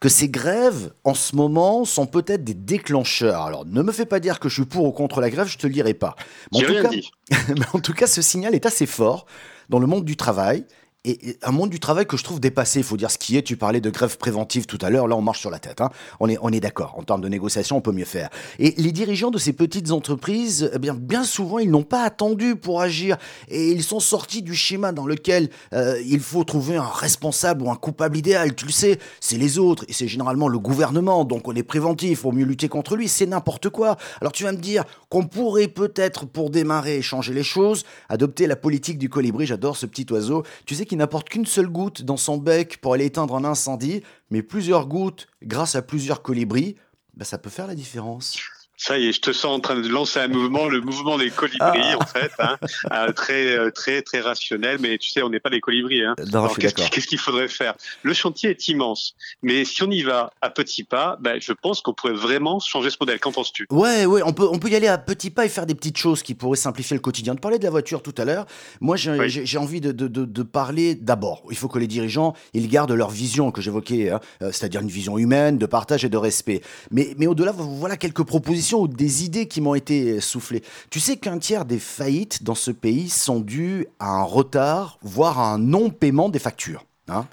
que 0.00 0.08
ces 0.08 0.28
grèves, 0.28 0.92
en 1.04 1.14
ce 1.14 1.34
moment, 1.34 1.84
sont 1.84 2.06
peut-être 2.06 2.44
des 2.44 2.54
déclencheurs. 2.54 3.42
Alors, 3.42 3.66
ne 3.66 3.82
me 3.82 3.90
fais 3.90 4.06
pas 4.06 4.20
dire 4.20 4.38
que 4.38 4.48
je 4.48 4.54
suis 4.54 4.64
pour 4.64 4.84
ou 4.84 4.92
contre 4.92 5.20
la 5.20 5.30
grève, 5.30 5.48
je 5.48 5.58
te 5.58 5.66
le 5.66 5.72
dirai 5.72 5.94
pas. 5.94 6.14
Mais 6.52 6.60
mais 7.30 7.66
en 7.72 7.80
tout 7.80 7.92
cas, 7.92 8.06
ce 8.06 8.22
signal 8.22 8.54
est 8.54 8.66
assez 8.66 8.86
fort 8.86 9.26
dans 9.68 9.78
le 9.78 9.86
monde 9.86 10.04
du 10.04 10.16
travail 10.16 10.64
et, 11.08 11.38
un 11.42 11.52
monde 11.52 11.70
du 11.70 11.80
travail 11.80 12.06
que 12.06 12.16
je 12.16 12.24
trouve 12.24 12.40
dépassé, 12.40 12.80
il 12.80 12.84
faut 12.84 12.96
dire 12.96 13.10
ce 13.10 13.18
qui 13.18 13.36
est. 13.36 13.42
Tu 13.42 13.56
parlais 13.56 13.80
de 13.80 13.90
grève 13.90 14.16
préventive 14.18 14.66
tout 14.66 14.78
à 14.82 14.90
l'heure, 14.90 15.08
là 15.08 15.16
on 15.16 15.22
marche 15.22 15.40
sur 15.40 15.50
la 15.50 15.58
tête. 15.58 15.80
Hein. 15.80 15.90
On 16.20 16.28
est, 16.28 16.38
on 16.42 16.50
est 16.50 16.60
d'accord, 16.60 16.94
en 16.98 17.02
termes 17.02 17.20
de 17.20 17.28
négociation, 17.28 17.76
on 17.76 17.80
peut 17.80 17.92
mieux 17.92 18.04
faire. 18.04 18.28
Et 18.58 18.74
les 18.76 18.92
dirigeants 18.92 19.30
de 19.30 19.38
ces 19.38 19.52
petites 19.52 19.90
entreprises, 19.90 20.70
eh 20.74 20.78
bien, 20.78 20.94
bien 20.94 21.24
souvent, 21.24 21.58
ils 21.58 21.70
n'ont 21.70 21.82
pas 21.82 22.02
attendu 22.02 22.56
pour 22.56 22.80
agir 22.80 23.16
et 23.48 23.70
ils 23.70 23.82
sont 23.82 24.00
sortis 24.00 24.42
du 24.42 24.54
schéma 24.54 24.92
dans 24.92 25.06
lequel 25.06 25.48
euh, 25.72 26.00
il 26.06 26.20
faut 26.20 26.44
trouver 26.44 26.76
un 26.76 26.88
responsable 26.88 27.62
ou 27.62 27.70
un 27.70 27.76
coupable 27.76 28.16
idéal. 28.16 28.54
Tu 28.54 28.66
le 28.66 28.72
sais, 28.72 28.98
c'est 29.20 29.38
les 29.38 29.58
autres 29.58 29.84
et 29.88 29.92
c'est 29.92 30.08
généralement 30.08 30.48
le 30.48 30.58
gouvernement, 30.58 31.24
donc 31.24 31.48
on 31.48 31.54
est 31.54 31.62
préventif, 31.62 32.10
il 32.10 32.16
faut 32.16 32.32
mieux 32.32 32.44
lutter 32.44 32.68
contre 32.68 32.96
lui, 32.96 33.08
c'est 33.08 33.26
n'importe 33.26 33.70
quoi. 33.70 33.96
Alors 34.20 34.32
tu 34.32 34.44
vas 34.44 34.52
me 34.52 34.58
dire 34.58 34.84
qu'on 35.08 35.26
pourrait 35.26 35.68
peut-être, 35.68 36.26
pour 36.26 36.50
démarrer 36.50 36.98
et 36.98 37.02
changer 37.02 37.32
les 37.32 37.42
choses, 37.42 37.84
adopter 38.08 38.46
la 38.46 38.56
politique 38.56 38.98
du 38.98 39.08
colibri. 39.08 39.46
J'adore 39.46 39.76
ce 39.76 39.86
petit 39.86 40.06
oiseau. 40.10 40.42
Tu 40.66 40.74
sais 40.74 40.84
qu'il 40.84 40.97
n'apporte 40.98 41.28
qu'une 41.28 41.46
seule 41.46 41.68
goutte 41.68 42.02
dans 42.02 42.16
son 42.16 42.36
bec 42.36 42.80
pour 42.80 42.94
aller 42.94 43.06
éteindre 43.06 43.34
un 43.34 43.44
incendie, 43.44 44.02
mais 44.30 44.42
plusieurs 44.42 44.86
gouttes 44.86 45.26
grâce 45.42 45.74
à 45.74 45.82
plusieurs 45.82 46.22
colibris, 46.22 46.76
bah, 47.14 47.24
ça 47.24 47.38
peut 47.38 47.50
faire 47.50 47.66
la 47.66 47.74
différence. 47.74 48.36
Ça 48.80 48.96
y 48.96 49.08
est, 49.08 49.12
je 49.12 49.20
te 49.20 49.32
sens 49.32 49.56
en 49.56 49.58
train 49.58 49.74
de 49.74 49.88
lancer 49.88 50.20
un 50.20 50.28
mouvement, 50.28 50.68
le 50.68 50.80
mouvement 50.80 51.18
des 51.18 51.30
colibris 51.30 51.80
ah. 51.82 51.98
en 52.00 52.06
fait, 52.06 52.30
hein, 52.38 52.56
euh, 52.92 53.12
très 53.12 53.58
euh, 53.58 53.72
très 53.72 54.02
très 54.02 54.20
rationnel. 54.20 54.78
Mais 54.80 54.98
tu 54.98 55.10
sais, 55.10 55.20
on 55.20 55.30
n'est 55.30 55.40
pas 55.40 55.50
des 55.50 55.60
colibris. 55.60 56.04
Hein. 56.04 56.14
qu'est-ce 56.58 57.08
qu'il 57.08 57.18
faudrait 57.18 57.48
faire? 57.48 57.74
Le 58.04 58.14
chantier 58.14 58.50
est 58.50 58.68
immense, 58.68 59.16
mais 59.42 59.64
si 59.64 59.82
on 59.82 59.90
y 59.90 60.02
va 60.02 60.32
à 60.40 60.50
petits 60.50 60.84
pas, 60.84 61.18
ben, 61.20 61.40
je 61.40 61.52
pense 61.52 61.80
qu'on 61.80 61.92
pourrait 61.92 62.12
vraiment 62.12 62.60
changer 62.60 62.90
ce 62.90 62.96
modèle. 63.00 63.18
Qu'en 63.18 63.32
penses-tu? 63.32 63.66
Ouais, 63.70 64.06
ouais, 64.06 64.22
on 64.24 64.32
peut 64.32 64.46
on 64.48 64.60
peut 64.60 64.68
y 64.68 64.76
aller 64.76 64.86
à 64.86 64.96
petits 64.96 65.30
pas 65.30 65.44
et 65.44 65.48
faire 65.48 65.66
des 65.66 65.74
petites 65.74 65.98
choses 65.98 66.22
qui 66.22 66.34
pourraient 66.34 66.56
simplifier 66.56 66.94
le 66.94 67.02
quotidien. 67.02 67.34
De 67.34 67.40
parler 67.40 67.58
de 67.58 67.64
la 67.64 67.70
voiture 67.70 68.00
tout 68.00 68.14
à 68.16 68.24
l'heure, 68.24 68.46
moi 68.80 68.96
j'ai 68.96 69.58
envie 69.58 69.80
de, 69.80 69.90
de, 69.90 70.06
de, 70.06 70.42
parler 70.44 70.94
d'abord. 70.94 71.42
Il 71.50 71.56
faut 71.56 71.68
que 71.68 71.80
les 71.80 71.88
dirigeants 71.88 72.34
ils 72.54 72.68
gardent 72.68 72.92
leur 72.92 73.10
vision 73.10 73.50
que 73.50 73.60
j'évoquais, 73.60 74.10
hein, 74.10 74.20
euh, 74.42 74.52
c'est-à-dire 74.52 74.82
une 74.82 74.88
vision 74.88 75.18
humaine, 75.18 75.58
de 75.58 75.66
partage 75.66 76.04
et 76.04 76.08
de 76.08 76.16
respect. 76.16 76.62
Mais 76.92 77.14
mais 77.18 77.26
au-delà, 77.26 77.52
voilà 77.52 77.96
quelques 77.96 78.22
propositions 78.22 78.67
ou 78.76 78.88
des 78.88 79.24
idées 79.24 79.48
qui 79.48 79.60
m'ont 79.60 79.74
été 79.74 80.20
soufflées. 80.20 80.62
Tu 80.90 81.00
sais 81.00 81.16
qu'un 81.16 81.38
tiers 81.38 81.64
des 81.64 81.78
faillites 81.78 82.42
dans 82.42 82.54
ce 82.54 82.70
pays 82.70 83.08
sont 83.08 83.40
dues 83.40 83.86
à 83.98 84.10
un 84.10 84.22
retard, 84.22 84.98
voire 85.02 85.38
à 85.38 85.52
un 85.52 85.58
non-paiement 85.58 86.28
des 86.28 86.38
factures. 86.38 86.84
Hein. 87.08 87.26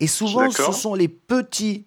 Et 0.00 0.06
souvent, 0.06 0.50
ce 0.50 0.72
sont 0.72 0.94
les 0.94 1.08
petits 1.08 1.84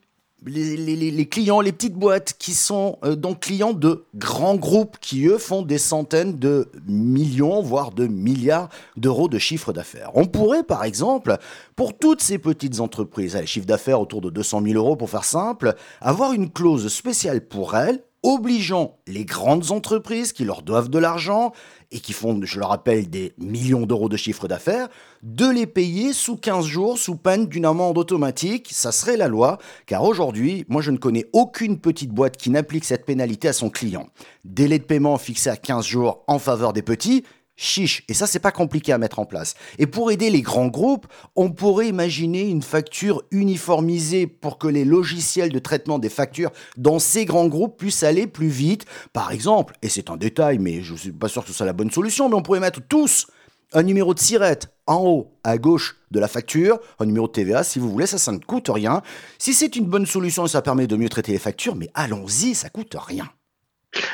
les, 0.47 1.25
clients, 1.25 1.61
les 1.61 1.71
petites 1.71 1.95
boîtes 1.95 2.35
qui 2.37 2.53
sont 2.53 2.97
euh, 3.03 3.15
donc 3.15 3.41
clients 3.41 3.73
de 3.73 4.05
grands 4.15 4.55
groupes 4.55 4.97
qui, 4.99 5.25
eux, 5.25 5.37
font 5.37 5.61
des 5.61 5.77
centaines 5.77 6.37
de 6.37 6.69
millions, 6.87 7.61
voire 7.61 7.91
de 7.91 8.07
milliards 8.07 8.69
d'euros 8.97 9.27
de 9.27 9.39
chiffre 9.39 9.73
d'affaires. 9.73 10.11
On 10.13 10.25
pourrait, 10.25 10.63
par 10.63 10.83
exemple, 10.83 11.37
pour 11.75 11.97
toutes 11.97 12.21
ces 12.21 12.37
petites 12.37 12.79
entreprises, 12.79 13.35
les 13.35 13.47
chiffres 13.47 13.65
d'affaires 13.65 13.99
autour 13.99 14.21
de 14.21 14.29
200 14.29 14.61
000 14.63 14.75
euros 14.75 14.95
pour 14.95 15.09
faire 15.09 15.25
simple, 15.25 15.75
avoir 16.01 16.33
une 16.33 16.51
clause 16.51 16.87
spéciale 16.93 17.41
pour 17.41 17.75
elles 17.75 18.03
obligeant 18.25 18.97
les 19.05 19.23
grandes 19.23 19.71
entreprises 19.71 20.33
qui 20.33 20.45
leur 20.45 20.63
doivent 20.63 20.89
de 20.89 20.97
l'argent 20.97 21.53
et 21.91 21.99
qui 21.99 22.11
font, 22.11 22.39
je 22.43 22.59
le 22.59 22.65
rappelle, 22.65 23.07
des 23.07 23.33
millions 23.37 23.85
d'euros 23.85 24.09
de 24.09 24.17
chiffre 24.17 24.47
d'affaires, 24.47 24.89
de 25.21 25.47
les 25.47 25.67
payer 25.67 26.11
sous 26.11 26.35
15 26.35 26.65
jours 26.65 26.97
sous 26.97 27.15
peine 27.15 27.45
d'une 27.45 27.65
amende 27.65 27.99
automatique. 27.99 28.69
Ça 28.71 28.91
serait 28.91 29.15
la 29.15 29.27
loi, 29.27 29.59
car 29.85 30.03
aujourd'hui, 30.03 30.65
moi 30.69 30.81
je 30.81 30.89
ne 30.89 30.97
connais 30.97 31.25
aucune 31.33 31.79
petite 31.79 32.09
boîte 32.09 32.35
qui 32.35 32.49
n'applique 32.49 32.85
cette 32.85 33.05
pénalité 33.05 33.47
à 33.47 33.53
son 33.53 33.69
client. 33.69 34.07
Délai 34.43 34.79
de 34.79 34.83
paiement 34.83 35.19
fixé 35.19 35.51
à 35.51 35.55
15 35.55 35.85
jours 35.85 36.23
en 36.25 36.39
faveur 36.39 36.73
des 36.73 36.81
petits, 36.81 37.23
chiche. 37.55 38.03
Et 38.07 38.13
ça, 38.13 38.27
c'est 38.27 38.39
pas 38.39 38.51
compliqué 38.51 38.91
à 38.91 38.97
mettre 38.97 39.19
en 39.19 39.25
place. 39.25 39.55
Et 39.79 39.87
pour 39.87 40.11
aider 40.11 40.29
les 40.29 40.41
grands 40.41 40.67
groupes, 40.67 41.07
on 41.35 41.51
pourrait 41.51 41.87
imaginer 41.87 42.47
une 42.47 42.61
facture 42.61 43.23
uniformisée 43.31 44.27
pour 44.27 44.57
que 44.57 44.67
les 44.67 44.85
logiciels 44.85 45.51
de 45.51 45.59
traitement 45.59 45.99
des 45.99 46.09
factures 46.09 46.51
dans 46.77 46.99
ces 46.99 47.25
grands 47.25 47.47
groupes 47.47 47.77
puissent 47.77 48.03
aller 48.03 48.27
plus 48.27 48.47
vite. 48.47 48.85
Par 49.13 49.31
exemple, 49.31 49.75
et 49.81 49.89
c'est 49.89 50.09
un 50.09 50.17
détail, 50.17 50.59
mais 50.59 50.81
je 50.81 50.95
suis 50.95 51.11
pas 51.11 51.27
sûr 51.27 51.43
que 51.43 51.49
ce 51.49 51.53
soit 51.53 51.65
la 51.65 51.73
bonne 51.73 51.91
solution, 51.91 52.29
mais 52.29 52.35
on 52.35 52.41
pourrait 52.41 52.59
mettre 52.59 52.81
tous 52.87 53.27
un 53.73 53.83
numéro 53.83 54.13
de 54.13 54.19
sirette 54.19 54.69
en 54.87 55.03
haut 55.03 55.31
à 55.43 55.57
gauche 55.57 55.97
de 56.11 56.19
la 56.19 56.27
facture, 56.27 56.79
un 56.99 57.05
numéro 57.05 57.27
de 57.27 57.31
TVA 57.31 57.63
si 57.63 57.79
vous 57.79 57.89
voulez, 57.89 58.05
ça, 58.05 58.17
ça 58.17 58.31
ne 58.31 58.37
coûte 58.37 58.69
rien. 58.69 59.01
Si 59.37 59.53
c'est 59.53 59.75
une 59.75 59.85
bonne 59.85 60.05
solution 60.05 60.45
et 60.45 60.49
ça 60.49 60.61
permet 60.61 60.87
de 60.87 60.95
mieux 60.95 61.09
traiter 61.09 61.31
les 61.31 61.39
factures, 61.39 61.75
mais 61.75 61.89
allons-y, 61.93 62.55
ça 62.55 62.69
coûte 62.69 62.95
rien. 62.97 63.29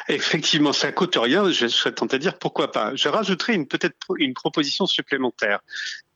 Effectivement, 0.08 0.74
ça 0.74 0.92
coûte 0.92 1.16
rien. 1.16 1.52
Je 1.52 1.68
serais 1.68 1.92
tenté 1.92 2.18
de 2.18 2.22
dire 2.22 2.38
pourquoi 2.38 2.72
pas. 2.72 2.96
Je 2.96 3.08
rajouterai 3.10 3.54
une 3.54 3.68
peut-être 3.68 3.96
une 4.18 4.34
proposition 4.34 4.86
supplémentaire 4.86 5.60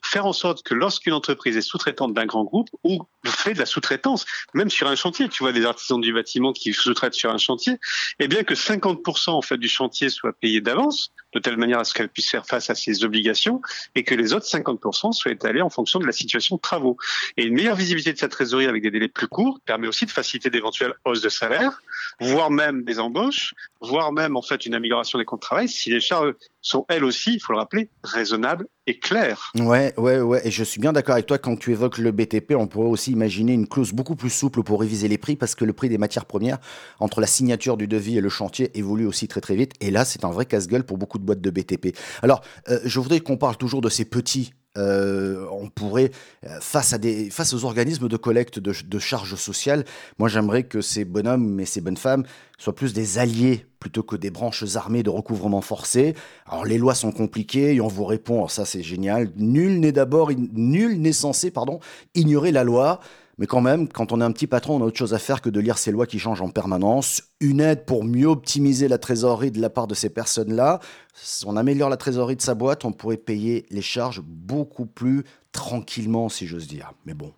faire 0.06 0.26
en 0.26 0.34
sorte 0.34 0.64
que 0.64 0.74
lorsqu'une 0.74 1.14
entreprise 1.14 1.58
est 1.58 1.62
sous-traitante 1.62 2.14
d'un 2.14 2.26
grand 2.26 2.44
groupe 2.44 2.70
ou 2.84 3.00
fait 3.26 3.54
de 3.54 3.60
la 3.60 3.66
sous-traitance, 3.66 4.26
même 4.54 4.70
sur 4.70 4.88
un 4.88 4.96
chantier, 4.96 5.30
tu 5.30 5.44
vois 5.44 5.52
des 5.52 5.66
artisans 5.66 6.00
du 6.00 6.14
bâtiment 6.14 6.54
qui 6.54 6.74
sous-traitent 6.74 7.16
sur 7.16 7.32
un 7.32 7.38
chantier, 7.38 7.78
eh 8.20 8.28
bien 8.28 8.44
que 8.44 8.54
50% 8.54 9.32
en 9.32 9.42
fait 9.42 9.58
du 9.58 9.68
chantier 9.68 10.10
soit 10.10 10.34
payé 10.34 10.62
d'avance, 10.62 11.12
de 11.34 11.40
telle 11.40 11.58
manière 11.58 11.80
à 11.80 11.84
ce 11.84 11.94
qu'elle 11.94 12.10
puisse 12.10 12.30
faire 12.30 12.46
face 12.46 12.70
à 12.70 12.76
ses 12.76 13.04
obligations, 13.04 13.62
et 13.96 14.04
que 14.04 14.16
les 14.16 14.34
autres 14.34 14.46
50% 14.46 15.12
soient 15.12 15.32
étalés 15.32 15.62
en 15.62 15.70
fonction 15.70 16.00
de 16.00 16.06
la 16.06 16.12
situation 16.12 16.56
de 16.56 16.62
travaux. 16.62 16.98
Et 17.38 17.44
une 17.44 17.56
meilleure 17.56 17.76
visibilité 17.76 18.14
de 18.14 18.18
sa 18.18 18.30
trésorerie 18.30 18.68
avec 18.68 18.84
des 18.84 18.92
délais 18.92 19.08
plus 19.08 19.28
courts 19.28 19.60
permet 19.66 19.88
aussi 19.88 20.06
de 20.06 20.12
faciliter 20.12 20.50
d'éventuelles 20.50 20.94
hausses 21.04 21.22
de 21.22 21.30
salaire, 21.30 21.82
voire 22.20 22.52
même 22.52 22.84
des 22.84 23.00
embauches, 23.00 23.54
voire 23.82 24.12
même 24.12 24.38
en 24.38 24.42
fait 24.42 24.66
une 24.66 24.76
amélioration 24.76 25.20
des 25.20 25.26
comptes 25.26 25.42
de 25.42 25.46
travail 25.46 25.68
si 25.68 25.90
les 25.90 26.00
charges 26.00 26.34
sont 26.66 26.86
elles 26.90 27.04
aussi, 27.04 27.36
il 27.36 27.40
faut 27.40 27.54
le 27.54 27.60
rappeler, 27.60 27.90
raisonnables 28.04 28.68
et 28.88 29.00
claires. 29.00 29.52
Ouais, 29.56 29.94
ouais, 29.98 30.20
ouais. 30.20 30.48
Et 30.48 30.52
je 30.52 30.64
suis 30.64 30.82
bien 30.82 30.94
d'accord 30.94 31.14
avec 31.14 31.28
toi 31.28 31.38
quand 31.38 31.56
tu 31.58 31.72
évoques 31.72 32.00
le 32.00 32.12
BTP. 32.12 32.54
On 32.56 32.68
pourrait 32.68 32.90
aussi 32.90 33.12
imaginer 33.12 33.54
une 33.54 33.68
clause 33.68 33.94
beaucoup 33.94 34.16
plus 34.16 34.32
souple 34.32 34.64
pour 34.64 34.80
réviser 34.80 35.08
les 35.08 35.20
prix 35.20 35.36
parce 35.36 35.54
que 35.54 35.64
le 35.64 35.74
prix 35.74 35.90
des 35.90 36.00
matières 36.00 36.26
premières 36.26 36.58
entre 37.00 37.22
la 37.22 37.28
signature 37.28 37.78
du 37.78 37.88
devis 37.88 38.18
et 38.18 38.22
le 38.22 38.30
chantier 38.30 38.76
évolue 38.78 39.06
aussi 39.06 39.28
très 39.28 39.42
très 39.42 39.56
vite. 39.56 39.74
Et 39.80 39.92
là, 39.92 40.06
c'est 40.06 40.26
un 40.26 40.32
vrai 40.32 40.46
casse-gueule 40.46 40.84
pour 40.84 40.98
beaucoup 40.98 41.20
de 41.20 41.24
boîtes 41.24 41.42
de 41.42 41.50
BTP. 41.52 41.96
Alors, 42.24 42.42
euh, 42.70 42.80
je 42.84 43.00
voudrais 43.00 43.20
qu'on 43.20 43.38
parle 43.38 43.58
toujours 43.58 43.82
de 43.82 43.90
ces 43.90 44.06
petits 44.06 44.52
euh, 44.78 45.46
on 45.52 45.70
pourrait, 45.70 46.12
euh, 46.46 46.58
face, 46.60 46.94
à 46.94 46.98
des, 46.98 47.30
face 47.30 47.54
aux 47.54 47.66
organismes 47.66 48.08
de 48.08 48.18
collecte 48.18 48.60
de, 48.60 49.00
charges 49.00 49.36
sociales, 49.36 49.86
moi 50.20 50.30
j'aimerais 50.30 50.64
que 50.64 50.82
ces 50.82 51.06
bonhommes 51.06 51.60
et 51.60 51.66
ces 51.66 51.82
bonnes 51.82 51.98
femmes 51.98 52.24
soient 52.58 52.76
plus 52.76 52.94
des 52.94 53.18
alliés 53.18 53.66
plutôt 53.80 54.04
que 54.04 54.16
des 54.16 54.32
branches 54.32 54.76
armées 54.76 55.04
de 55.04 55.10
recouvrement 55.10 55.62
forcé. 55.62 56.16
Alors 56.48 56.66
les 56.66 56.78
lois 56.78 56.96
sont 56.96 57.12
compliquées 57.12 57.76
et 57.76 57.82
on 57.82 57.88
vous 57.88 58.06
répond, 58.06 58.48
ça 58.48 58.66
c'est 58.66 58.84
génial, 58.84 59.32
nul 59.36 59.80
n'est 59.80 59.92
d'abord, 59.92 60.32
nul 60.32 61.00
n'est 61.00 61.14
censé 61.14 61.52
pardon, 61.52 61.80
ignorer 62.16 62.52
la 62.52 62.64
loi. 62.64 63.00
Mais 63.38 63.48
quand 63.48 63.62
même, 63.62 63.88
quand 63.88 64.12
on 64.12 64.22
est 64.22 64.24
un 64.24 64.32
petit 64.32 64.48
patron, 64.48 64.78
on 64.78 64.82
a 64.82 64.86
autre 64.86 64.98
chose 64.98 65.14
à 65.14 65.20
faire 65.20 65.42
que 65.42 65.50
de 65.50 65.60
lire 65.60 65.78
ces 65.78 65.92
lois 65.92 66.08
qui 66.08 66.20
changent 66.20 66.42
en 66.42 66.50
permanence. 66.50 67.24
Une 67.42 67.60
aide 67.60 67.86
pour 67.86 68.04
mieux 68.04 68.28
optimiser 68.28 68.88
la 68.88 68.98
trésorerie 68.98 69.52
de 69.52 69.62
la 69.62 69.70
part 69.70 69.88
de 69.88 69.96
ces 69.96 70.10
personnes-là. 70.10 70.80
Si 71.14 71.46
on 71.46 71.58
améliore 71.58 71.90
la 71.90 71.98
trésorerie 71.98 72.36
de 72.36 72.42
sa 72.42 72.56
boîte, 72.56 72.86
on 72.86 72.92
pourrait 72.92 73.18
payer 73.18 73.66
les 73.70 73.82
charges 73.82 74.22
beaucoup 74.22 74.86
plus 74.86 75.24
tranquillement, 75.52 76.30
si 76.30 76.48
j'ose 76.48 76.68
dire. 76.68 76.92
Mais 77.06 77.14
bon. 77.14 77.34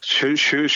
Je, 0.00 0.66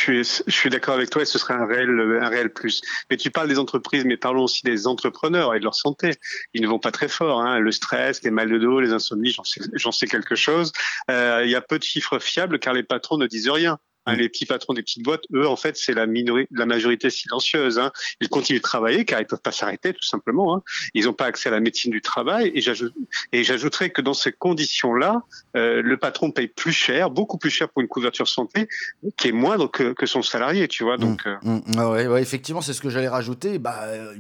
suis, 0.49 0.71
d'accord 0.71 0.95
avec 0.95 1.11
toi 1.11 1.23
et 1.23 1.27
ce 1.27 1.39
serait 1.39 1.55
un 1.55 1.67
réel, 1.67 2.53
plus. 2.53 2.81
Mais 3.11 3.17
tu 3.17 3.31
parles 3.31 3.49
des 3.49 3.59
entreprises, 3.59 4.05
mais 4.05 4.17
parlons 4.17 4.45
aussi 4.45 4.63
des 4.65 4.87
entrepreneurs 4.87 5.55
et 5.55 5.59
de 5.59 5.65
leur 5.65 5.75
santé. 5.75 6.13
Ils 6.55 6.63
ne 6.63 6.69
vont 6.69 6.79
pas 6.79 6.91
très 6.91 7.09
fort. 7.09 7.41
Hein. 7.41 7.59
Le 7.59 7.71
stress, 7.71 8.23
les 8.23 8.31
mal 8.31 8.49
de 8.49 8.59
dos, 8.59 8.81
les 8.81 8.93
insomnies, 8.93 9.33
j'en 9.33 9.45
sais, 9.45 9.61
sais, 9.93 10.07
quelque 10.07 10.35
chose. 10.35 10.73
Euh, 11.11 11.43
il 11.45 11.51
y 11.51 11.55
a 11.55 11.61
peu 11.61 11.79
de 11.79 11.85
chiffres 11.85 12.19
fiables 12.19 12.59
car 12.59 12.73
les 12.73 12.83
patrons 12.83 13.19
ne 13.19 13.27
disent 13.27 13.51
rien. 13.51 13.79
Hein, 14.07 14.17
les 14.17 14.29
petits 14.29 14.47
patrons 14.47 14.73
des 14.73 14.83
petites 14.83 15.03
boîtes, 15.03 15.25
eux, 15.35 15.47
en 15.47 15.57
fait, 15.57 15.77
c'est 15.77 15.93
la, 15.93 16.07
la 16.53 16.67
majorité 16.67 17.11
silencieuse. 17.11 17.79
Hein. 17.79 17.91
Ils 18.21 18.29
continuent 18.29 18.59
de 18.59 18.63
travailler 18.63 19.05
car 19.05 19.21
ils 19.21 19.27
peuvent 19.27 19.41
pas 19.41 19.53
s'arrêter, 19.53 19.93
tout 19.93 20.05
simplement. 20.05 20.57
Hein. 20.57 20.63
Ils 20.95 21.07
n'ont 21.07 21.13
pas 21.13 21.27
accès 21.27 21.49
à 21.49 21.53
la 21.53 21.61
médecine 21.61 21.91
du 21.91 22.01
travail. 22.01 22.53
Et 22.55 23.43
j'ajouterais 23.43 23.91
que 23.91 24.01
dans 24.01 24.15
ces 24.15 24.33
conditions-là, 24.33 25.23
euh, 25.57 25.83
le 25.83 25.97
patron 25.97 26.31
paye 26.31 26.49
plus 26.49 26.73
cher, 26.73 27.11
beaucoup 27.11 27.39
plus 27.39 27.51
cher 27.51 27.69
pour 27.69 27.83
une 27.83 27.89
couverture 27.89 28.29
santé, 28.29 28.69
qui 29.17 29.29
est 29.29 29.33
moindre 29.33 29.71
que, 29.71 29.93
que 29.93 30.07
son 30.07 30.23
salarié, 30.23 30.69
tu 30.69 30.85
vois. 30.85 30.97
Donc, 30.97 31.27
mmh, 31.27 31.29
euh... 31.29 31.37
mmh, 31.43 31.61
ah 31.79 31.91
ouais, 31.91 32.07
ouais, 32.07 32.23
effectivement, 32.23 32.61
c'est 32.61 32.73
ce 32.73 32.81
que 32.81 32.91
j'allais 32.91 33.09
rajouter. 33.09 33.59
Bah, 33.59 33.81
euh, 33.85 34.15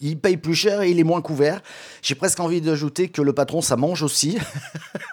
il 0.00 0.18
paye 0.18 0.36
plus 0.36 0.54
cher 0.54 0.82
et 0.82 0.90
il 0.90 1.00
est 1.00 1.04
moins 1.04 1.22
couvert. 1.22 1.60
J'ai 2.02 2.14
presque 2.14 2.40
envie 2.40 2.60
d'ajouter 2.60 3.08
que 3.08 3.22
le 3.22 3.32
patron, 3.32 3.60
ça 3.60 3.76
mange 3.76 4.02
aussi, 4.02 4.38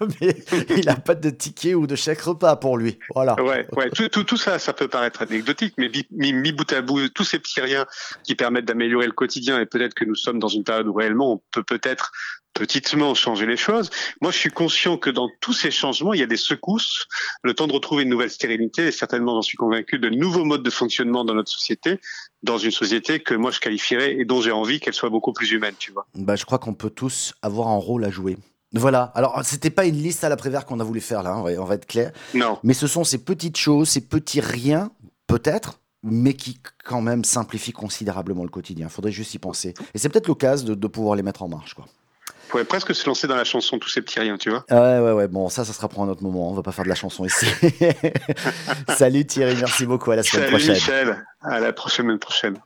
mais 0.22 0.36
il 0.70 0.86
n'a 0.86 0.96
pas 0.96 1.16
de 1.16 1.30
ticket 1.30 1.74
ou 1.74 1.88
de 1.88 1.96
chèque 1.96 2.22
repas 2.22 2.56
pour 2.56 2.78
lui. 2.78 3.00
Voilà. 3.13 3.36
Ouais, 3.42 3.68
ouais. 3.74 3.90
Tout, 3.90 4.10
tout, 4.12 4.38
ça, 4.38 4.60
ça 4.60 4.74
peut 4.74 4.88
paraître 4.88 5.22
anecdotique, 5.22 5.74
mais 5.77 5.89
mis, 6.12 6.51
bout 6.51 6.72
à 6.72 6.82
bout, 6.82 7.10
tous 7.10 7.24
ces 7.24 7.39
petits 7.39 7.62
riens 7.62 7.86
qui 8.24 8.36
permettent 8.36 8.65
d'améliorer 8.65 9.06
le 9.06 9.12
quotidien, 9.12 9.60
et 9.60 9.65
peut-être 9.65 9.94
que 9.94 10.06
nous 10.06 10.15
sommes 10.15 10.39
dans 10.39 10.48
une 10.48 10.63
période 10.63 10.88
où 10.88 10.94
réellement 10.94 11.34
on 11.34 11.41
peut 11.51 11.63
peut-être 11.63 12.12
petitement 12.53 13.15
changer 13.15 13.46
les 13.46 13.58
choses. 13.58 13.89
Moi, 14.22 14.32
je 14.32 14.38
suis 14.38 14.50
conscient 14.50 14.98
que 14.98 15.10
dans 15.10 15.30
tous 15.39 15.53
ces 15.53 15.72
changements, 15.72 16.13
il 16.13 16.20
y 16.20 16.24
a 16.24 16.27
des 16.27 16.38
secousses, 16.38 17.08
le 17.44 17.53
temps 17.53 17.68
de 17.68 17.74
retrouver 17.74 18.03
une 18.03 18.10
nouvelle 18.10 18.30
stérilité, 18.30 18.88
et 18.88 18.91
certainement, 18.91 19.36
j'en 19.36 19.41
suis 19.41 19.58
convaincu, 19.58 20.00
de 20.00 20.10
nouveaux 20.10 20.44
modes 20.44 20.63
de 20.63 20.70
fonctionnement 20.70 21.24
dans 21.24 21.34
notre 21.34 21.51
société, 21.51 22.00
dans 22.44 22.58
une 22.58 22.72
société 22.72 23.20
que 23.20 23.36
moi 23.36 23.51
je 23.51 23.60
qualifierais 23.60 24.15
et 24.20 24.25
dont 24.25 24.41
j'ai 24.41 24.51
envie 24.51 24.80
qu'elle 24.80 24.94
soit 24.94 25.10
beaucoup 25.10 25.32
plus 25.32 25.51
humaine, 25.51 25.75
tu 25.80 25.91
vois. 25.91 26.08
Bah, 26.15 26.36
je 26.36 26.46
crois 26.46 26.60
qu'on 26.60 26.74
peut 26.74 26.89
tous 26.89 27.34
avoir 27.41 27.68
un 27.68 27.77
rôle 27.77 28.03
à 28.03 28.10
jouer. 28.10 28.38
Voilà. 28.74 29.12
Alors, 29.16 29.42
c'était 29.44 29.70
pas 29.70 29.86
une 29.86 29.98
liste 29.98 30.24
à 30.24 30.30
la 30.30 30.38
Prévert 30.38 30.66
qu'on 30.66 30.80
a 30.80 30.84
voulu 30.84 31.01
faire 31.01 31.24
là, 31.24 31.38
on 31.38 31.66
va, 31.66 31.75
être 31.75 31.86
clair. 31.86 32.12
Non. 32.34 32.58
Mais 32.63 32.74
ce 32.74 32.88
sont 32.88 33.04
ces 33.04 33.18
petites 33.18 33.58
choses, 33.58 33.90
ces 33.90 34.01
petits 34.01 34.40
riens, 34.40 34.92
peut-être, 35.28 35.80
mais 36.04 36.34
qui 36.34 36.60
quand 36.86 37.01
même 37.01 37.24
simplifient 37.24 37.74
considérablement 37.74 38.44
le 38.44 38.50
quotidien. 38.50 38.88
Il 38.88 38.94
faudrait 38.94 39.12
juste 39.12 39.34
y 39.34 39.40
penser. 39.40 39.74
Et 39.94 39.98
c'est 39.98 40.10
peut-être 40.10 40.28
l'occasion 40.28 40.68
de, 40.68 40.75
de, 40.75 40.88
pouvoir 40.88 41.16
les 41.16 41.24
mettre 41.24 41.44
en 41.44 41.48
marche, 41.48 41.74
quoi. 41.74 41.86
On 42.48 42.51
pourrait 42.51 42.66
presque 42.66 42.94
se 42.94 43.08
lancer 43.08 43.28
dans 43.28 43.36
la 43.36 43.46
chanson 43.46 43.80
Tous 43.80 43.88
ces 43.88 44.01
petits 44.01 44.20
riens, 44.20 44.38
tu 44.38 44.50
vois. 44.50 44.66
Ouais, 44.70 45.00
ouais, 45.00 45.12
ouais. 45.13 45.28
Bon, 45.30 45.48
ça, 45.48 45.63
ça 45.63 45.72
sera 45.72 45.88
pour 45.88 46.04
un 46.04 46.10
autre 46.10 46.22
moment. 46.22 46.50
On 46.50 46.54
va 46.54 46.62
pas 46.62 46.74
faire 46.74 46.84
de 46.84 46.90
la 46.90 46.96
chanson 46.96 47.24
ici. 47.24 47.46
Salut 48.98 49.25
Thierry, 49.25 49.56
merci 49.56 49.86
beaucoup. 49.86 50.12
À 50.12 50.18
la 50.18 50.24
semaine 50.24 50.46
Salut 50.46 50.56
prochaine. 50.58 50.74
Michel. 50.74 51.25
À 51.42 51.60
la 51.62 51.72
prochaine 51.72 52.20
prochaine. 52.20 52.62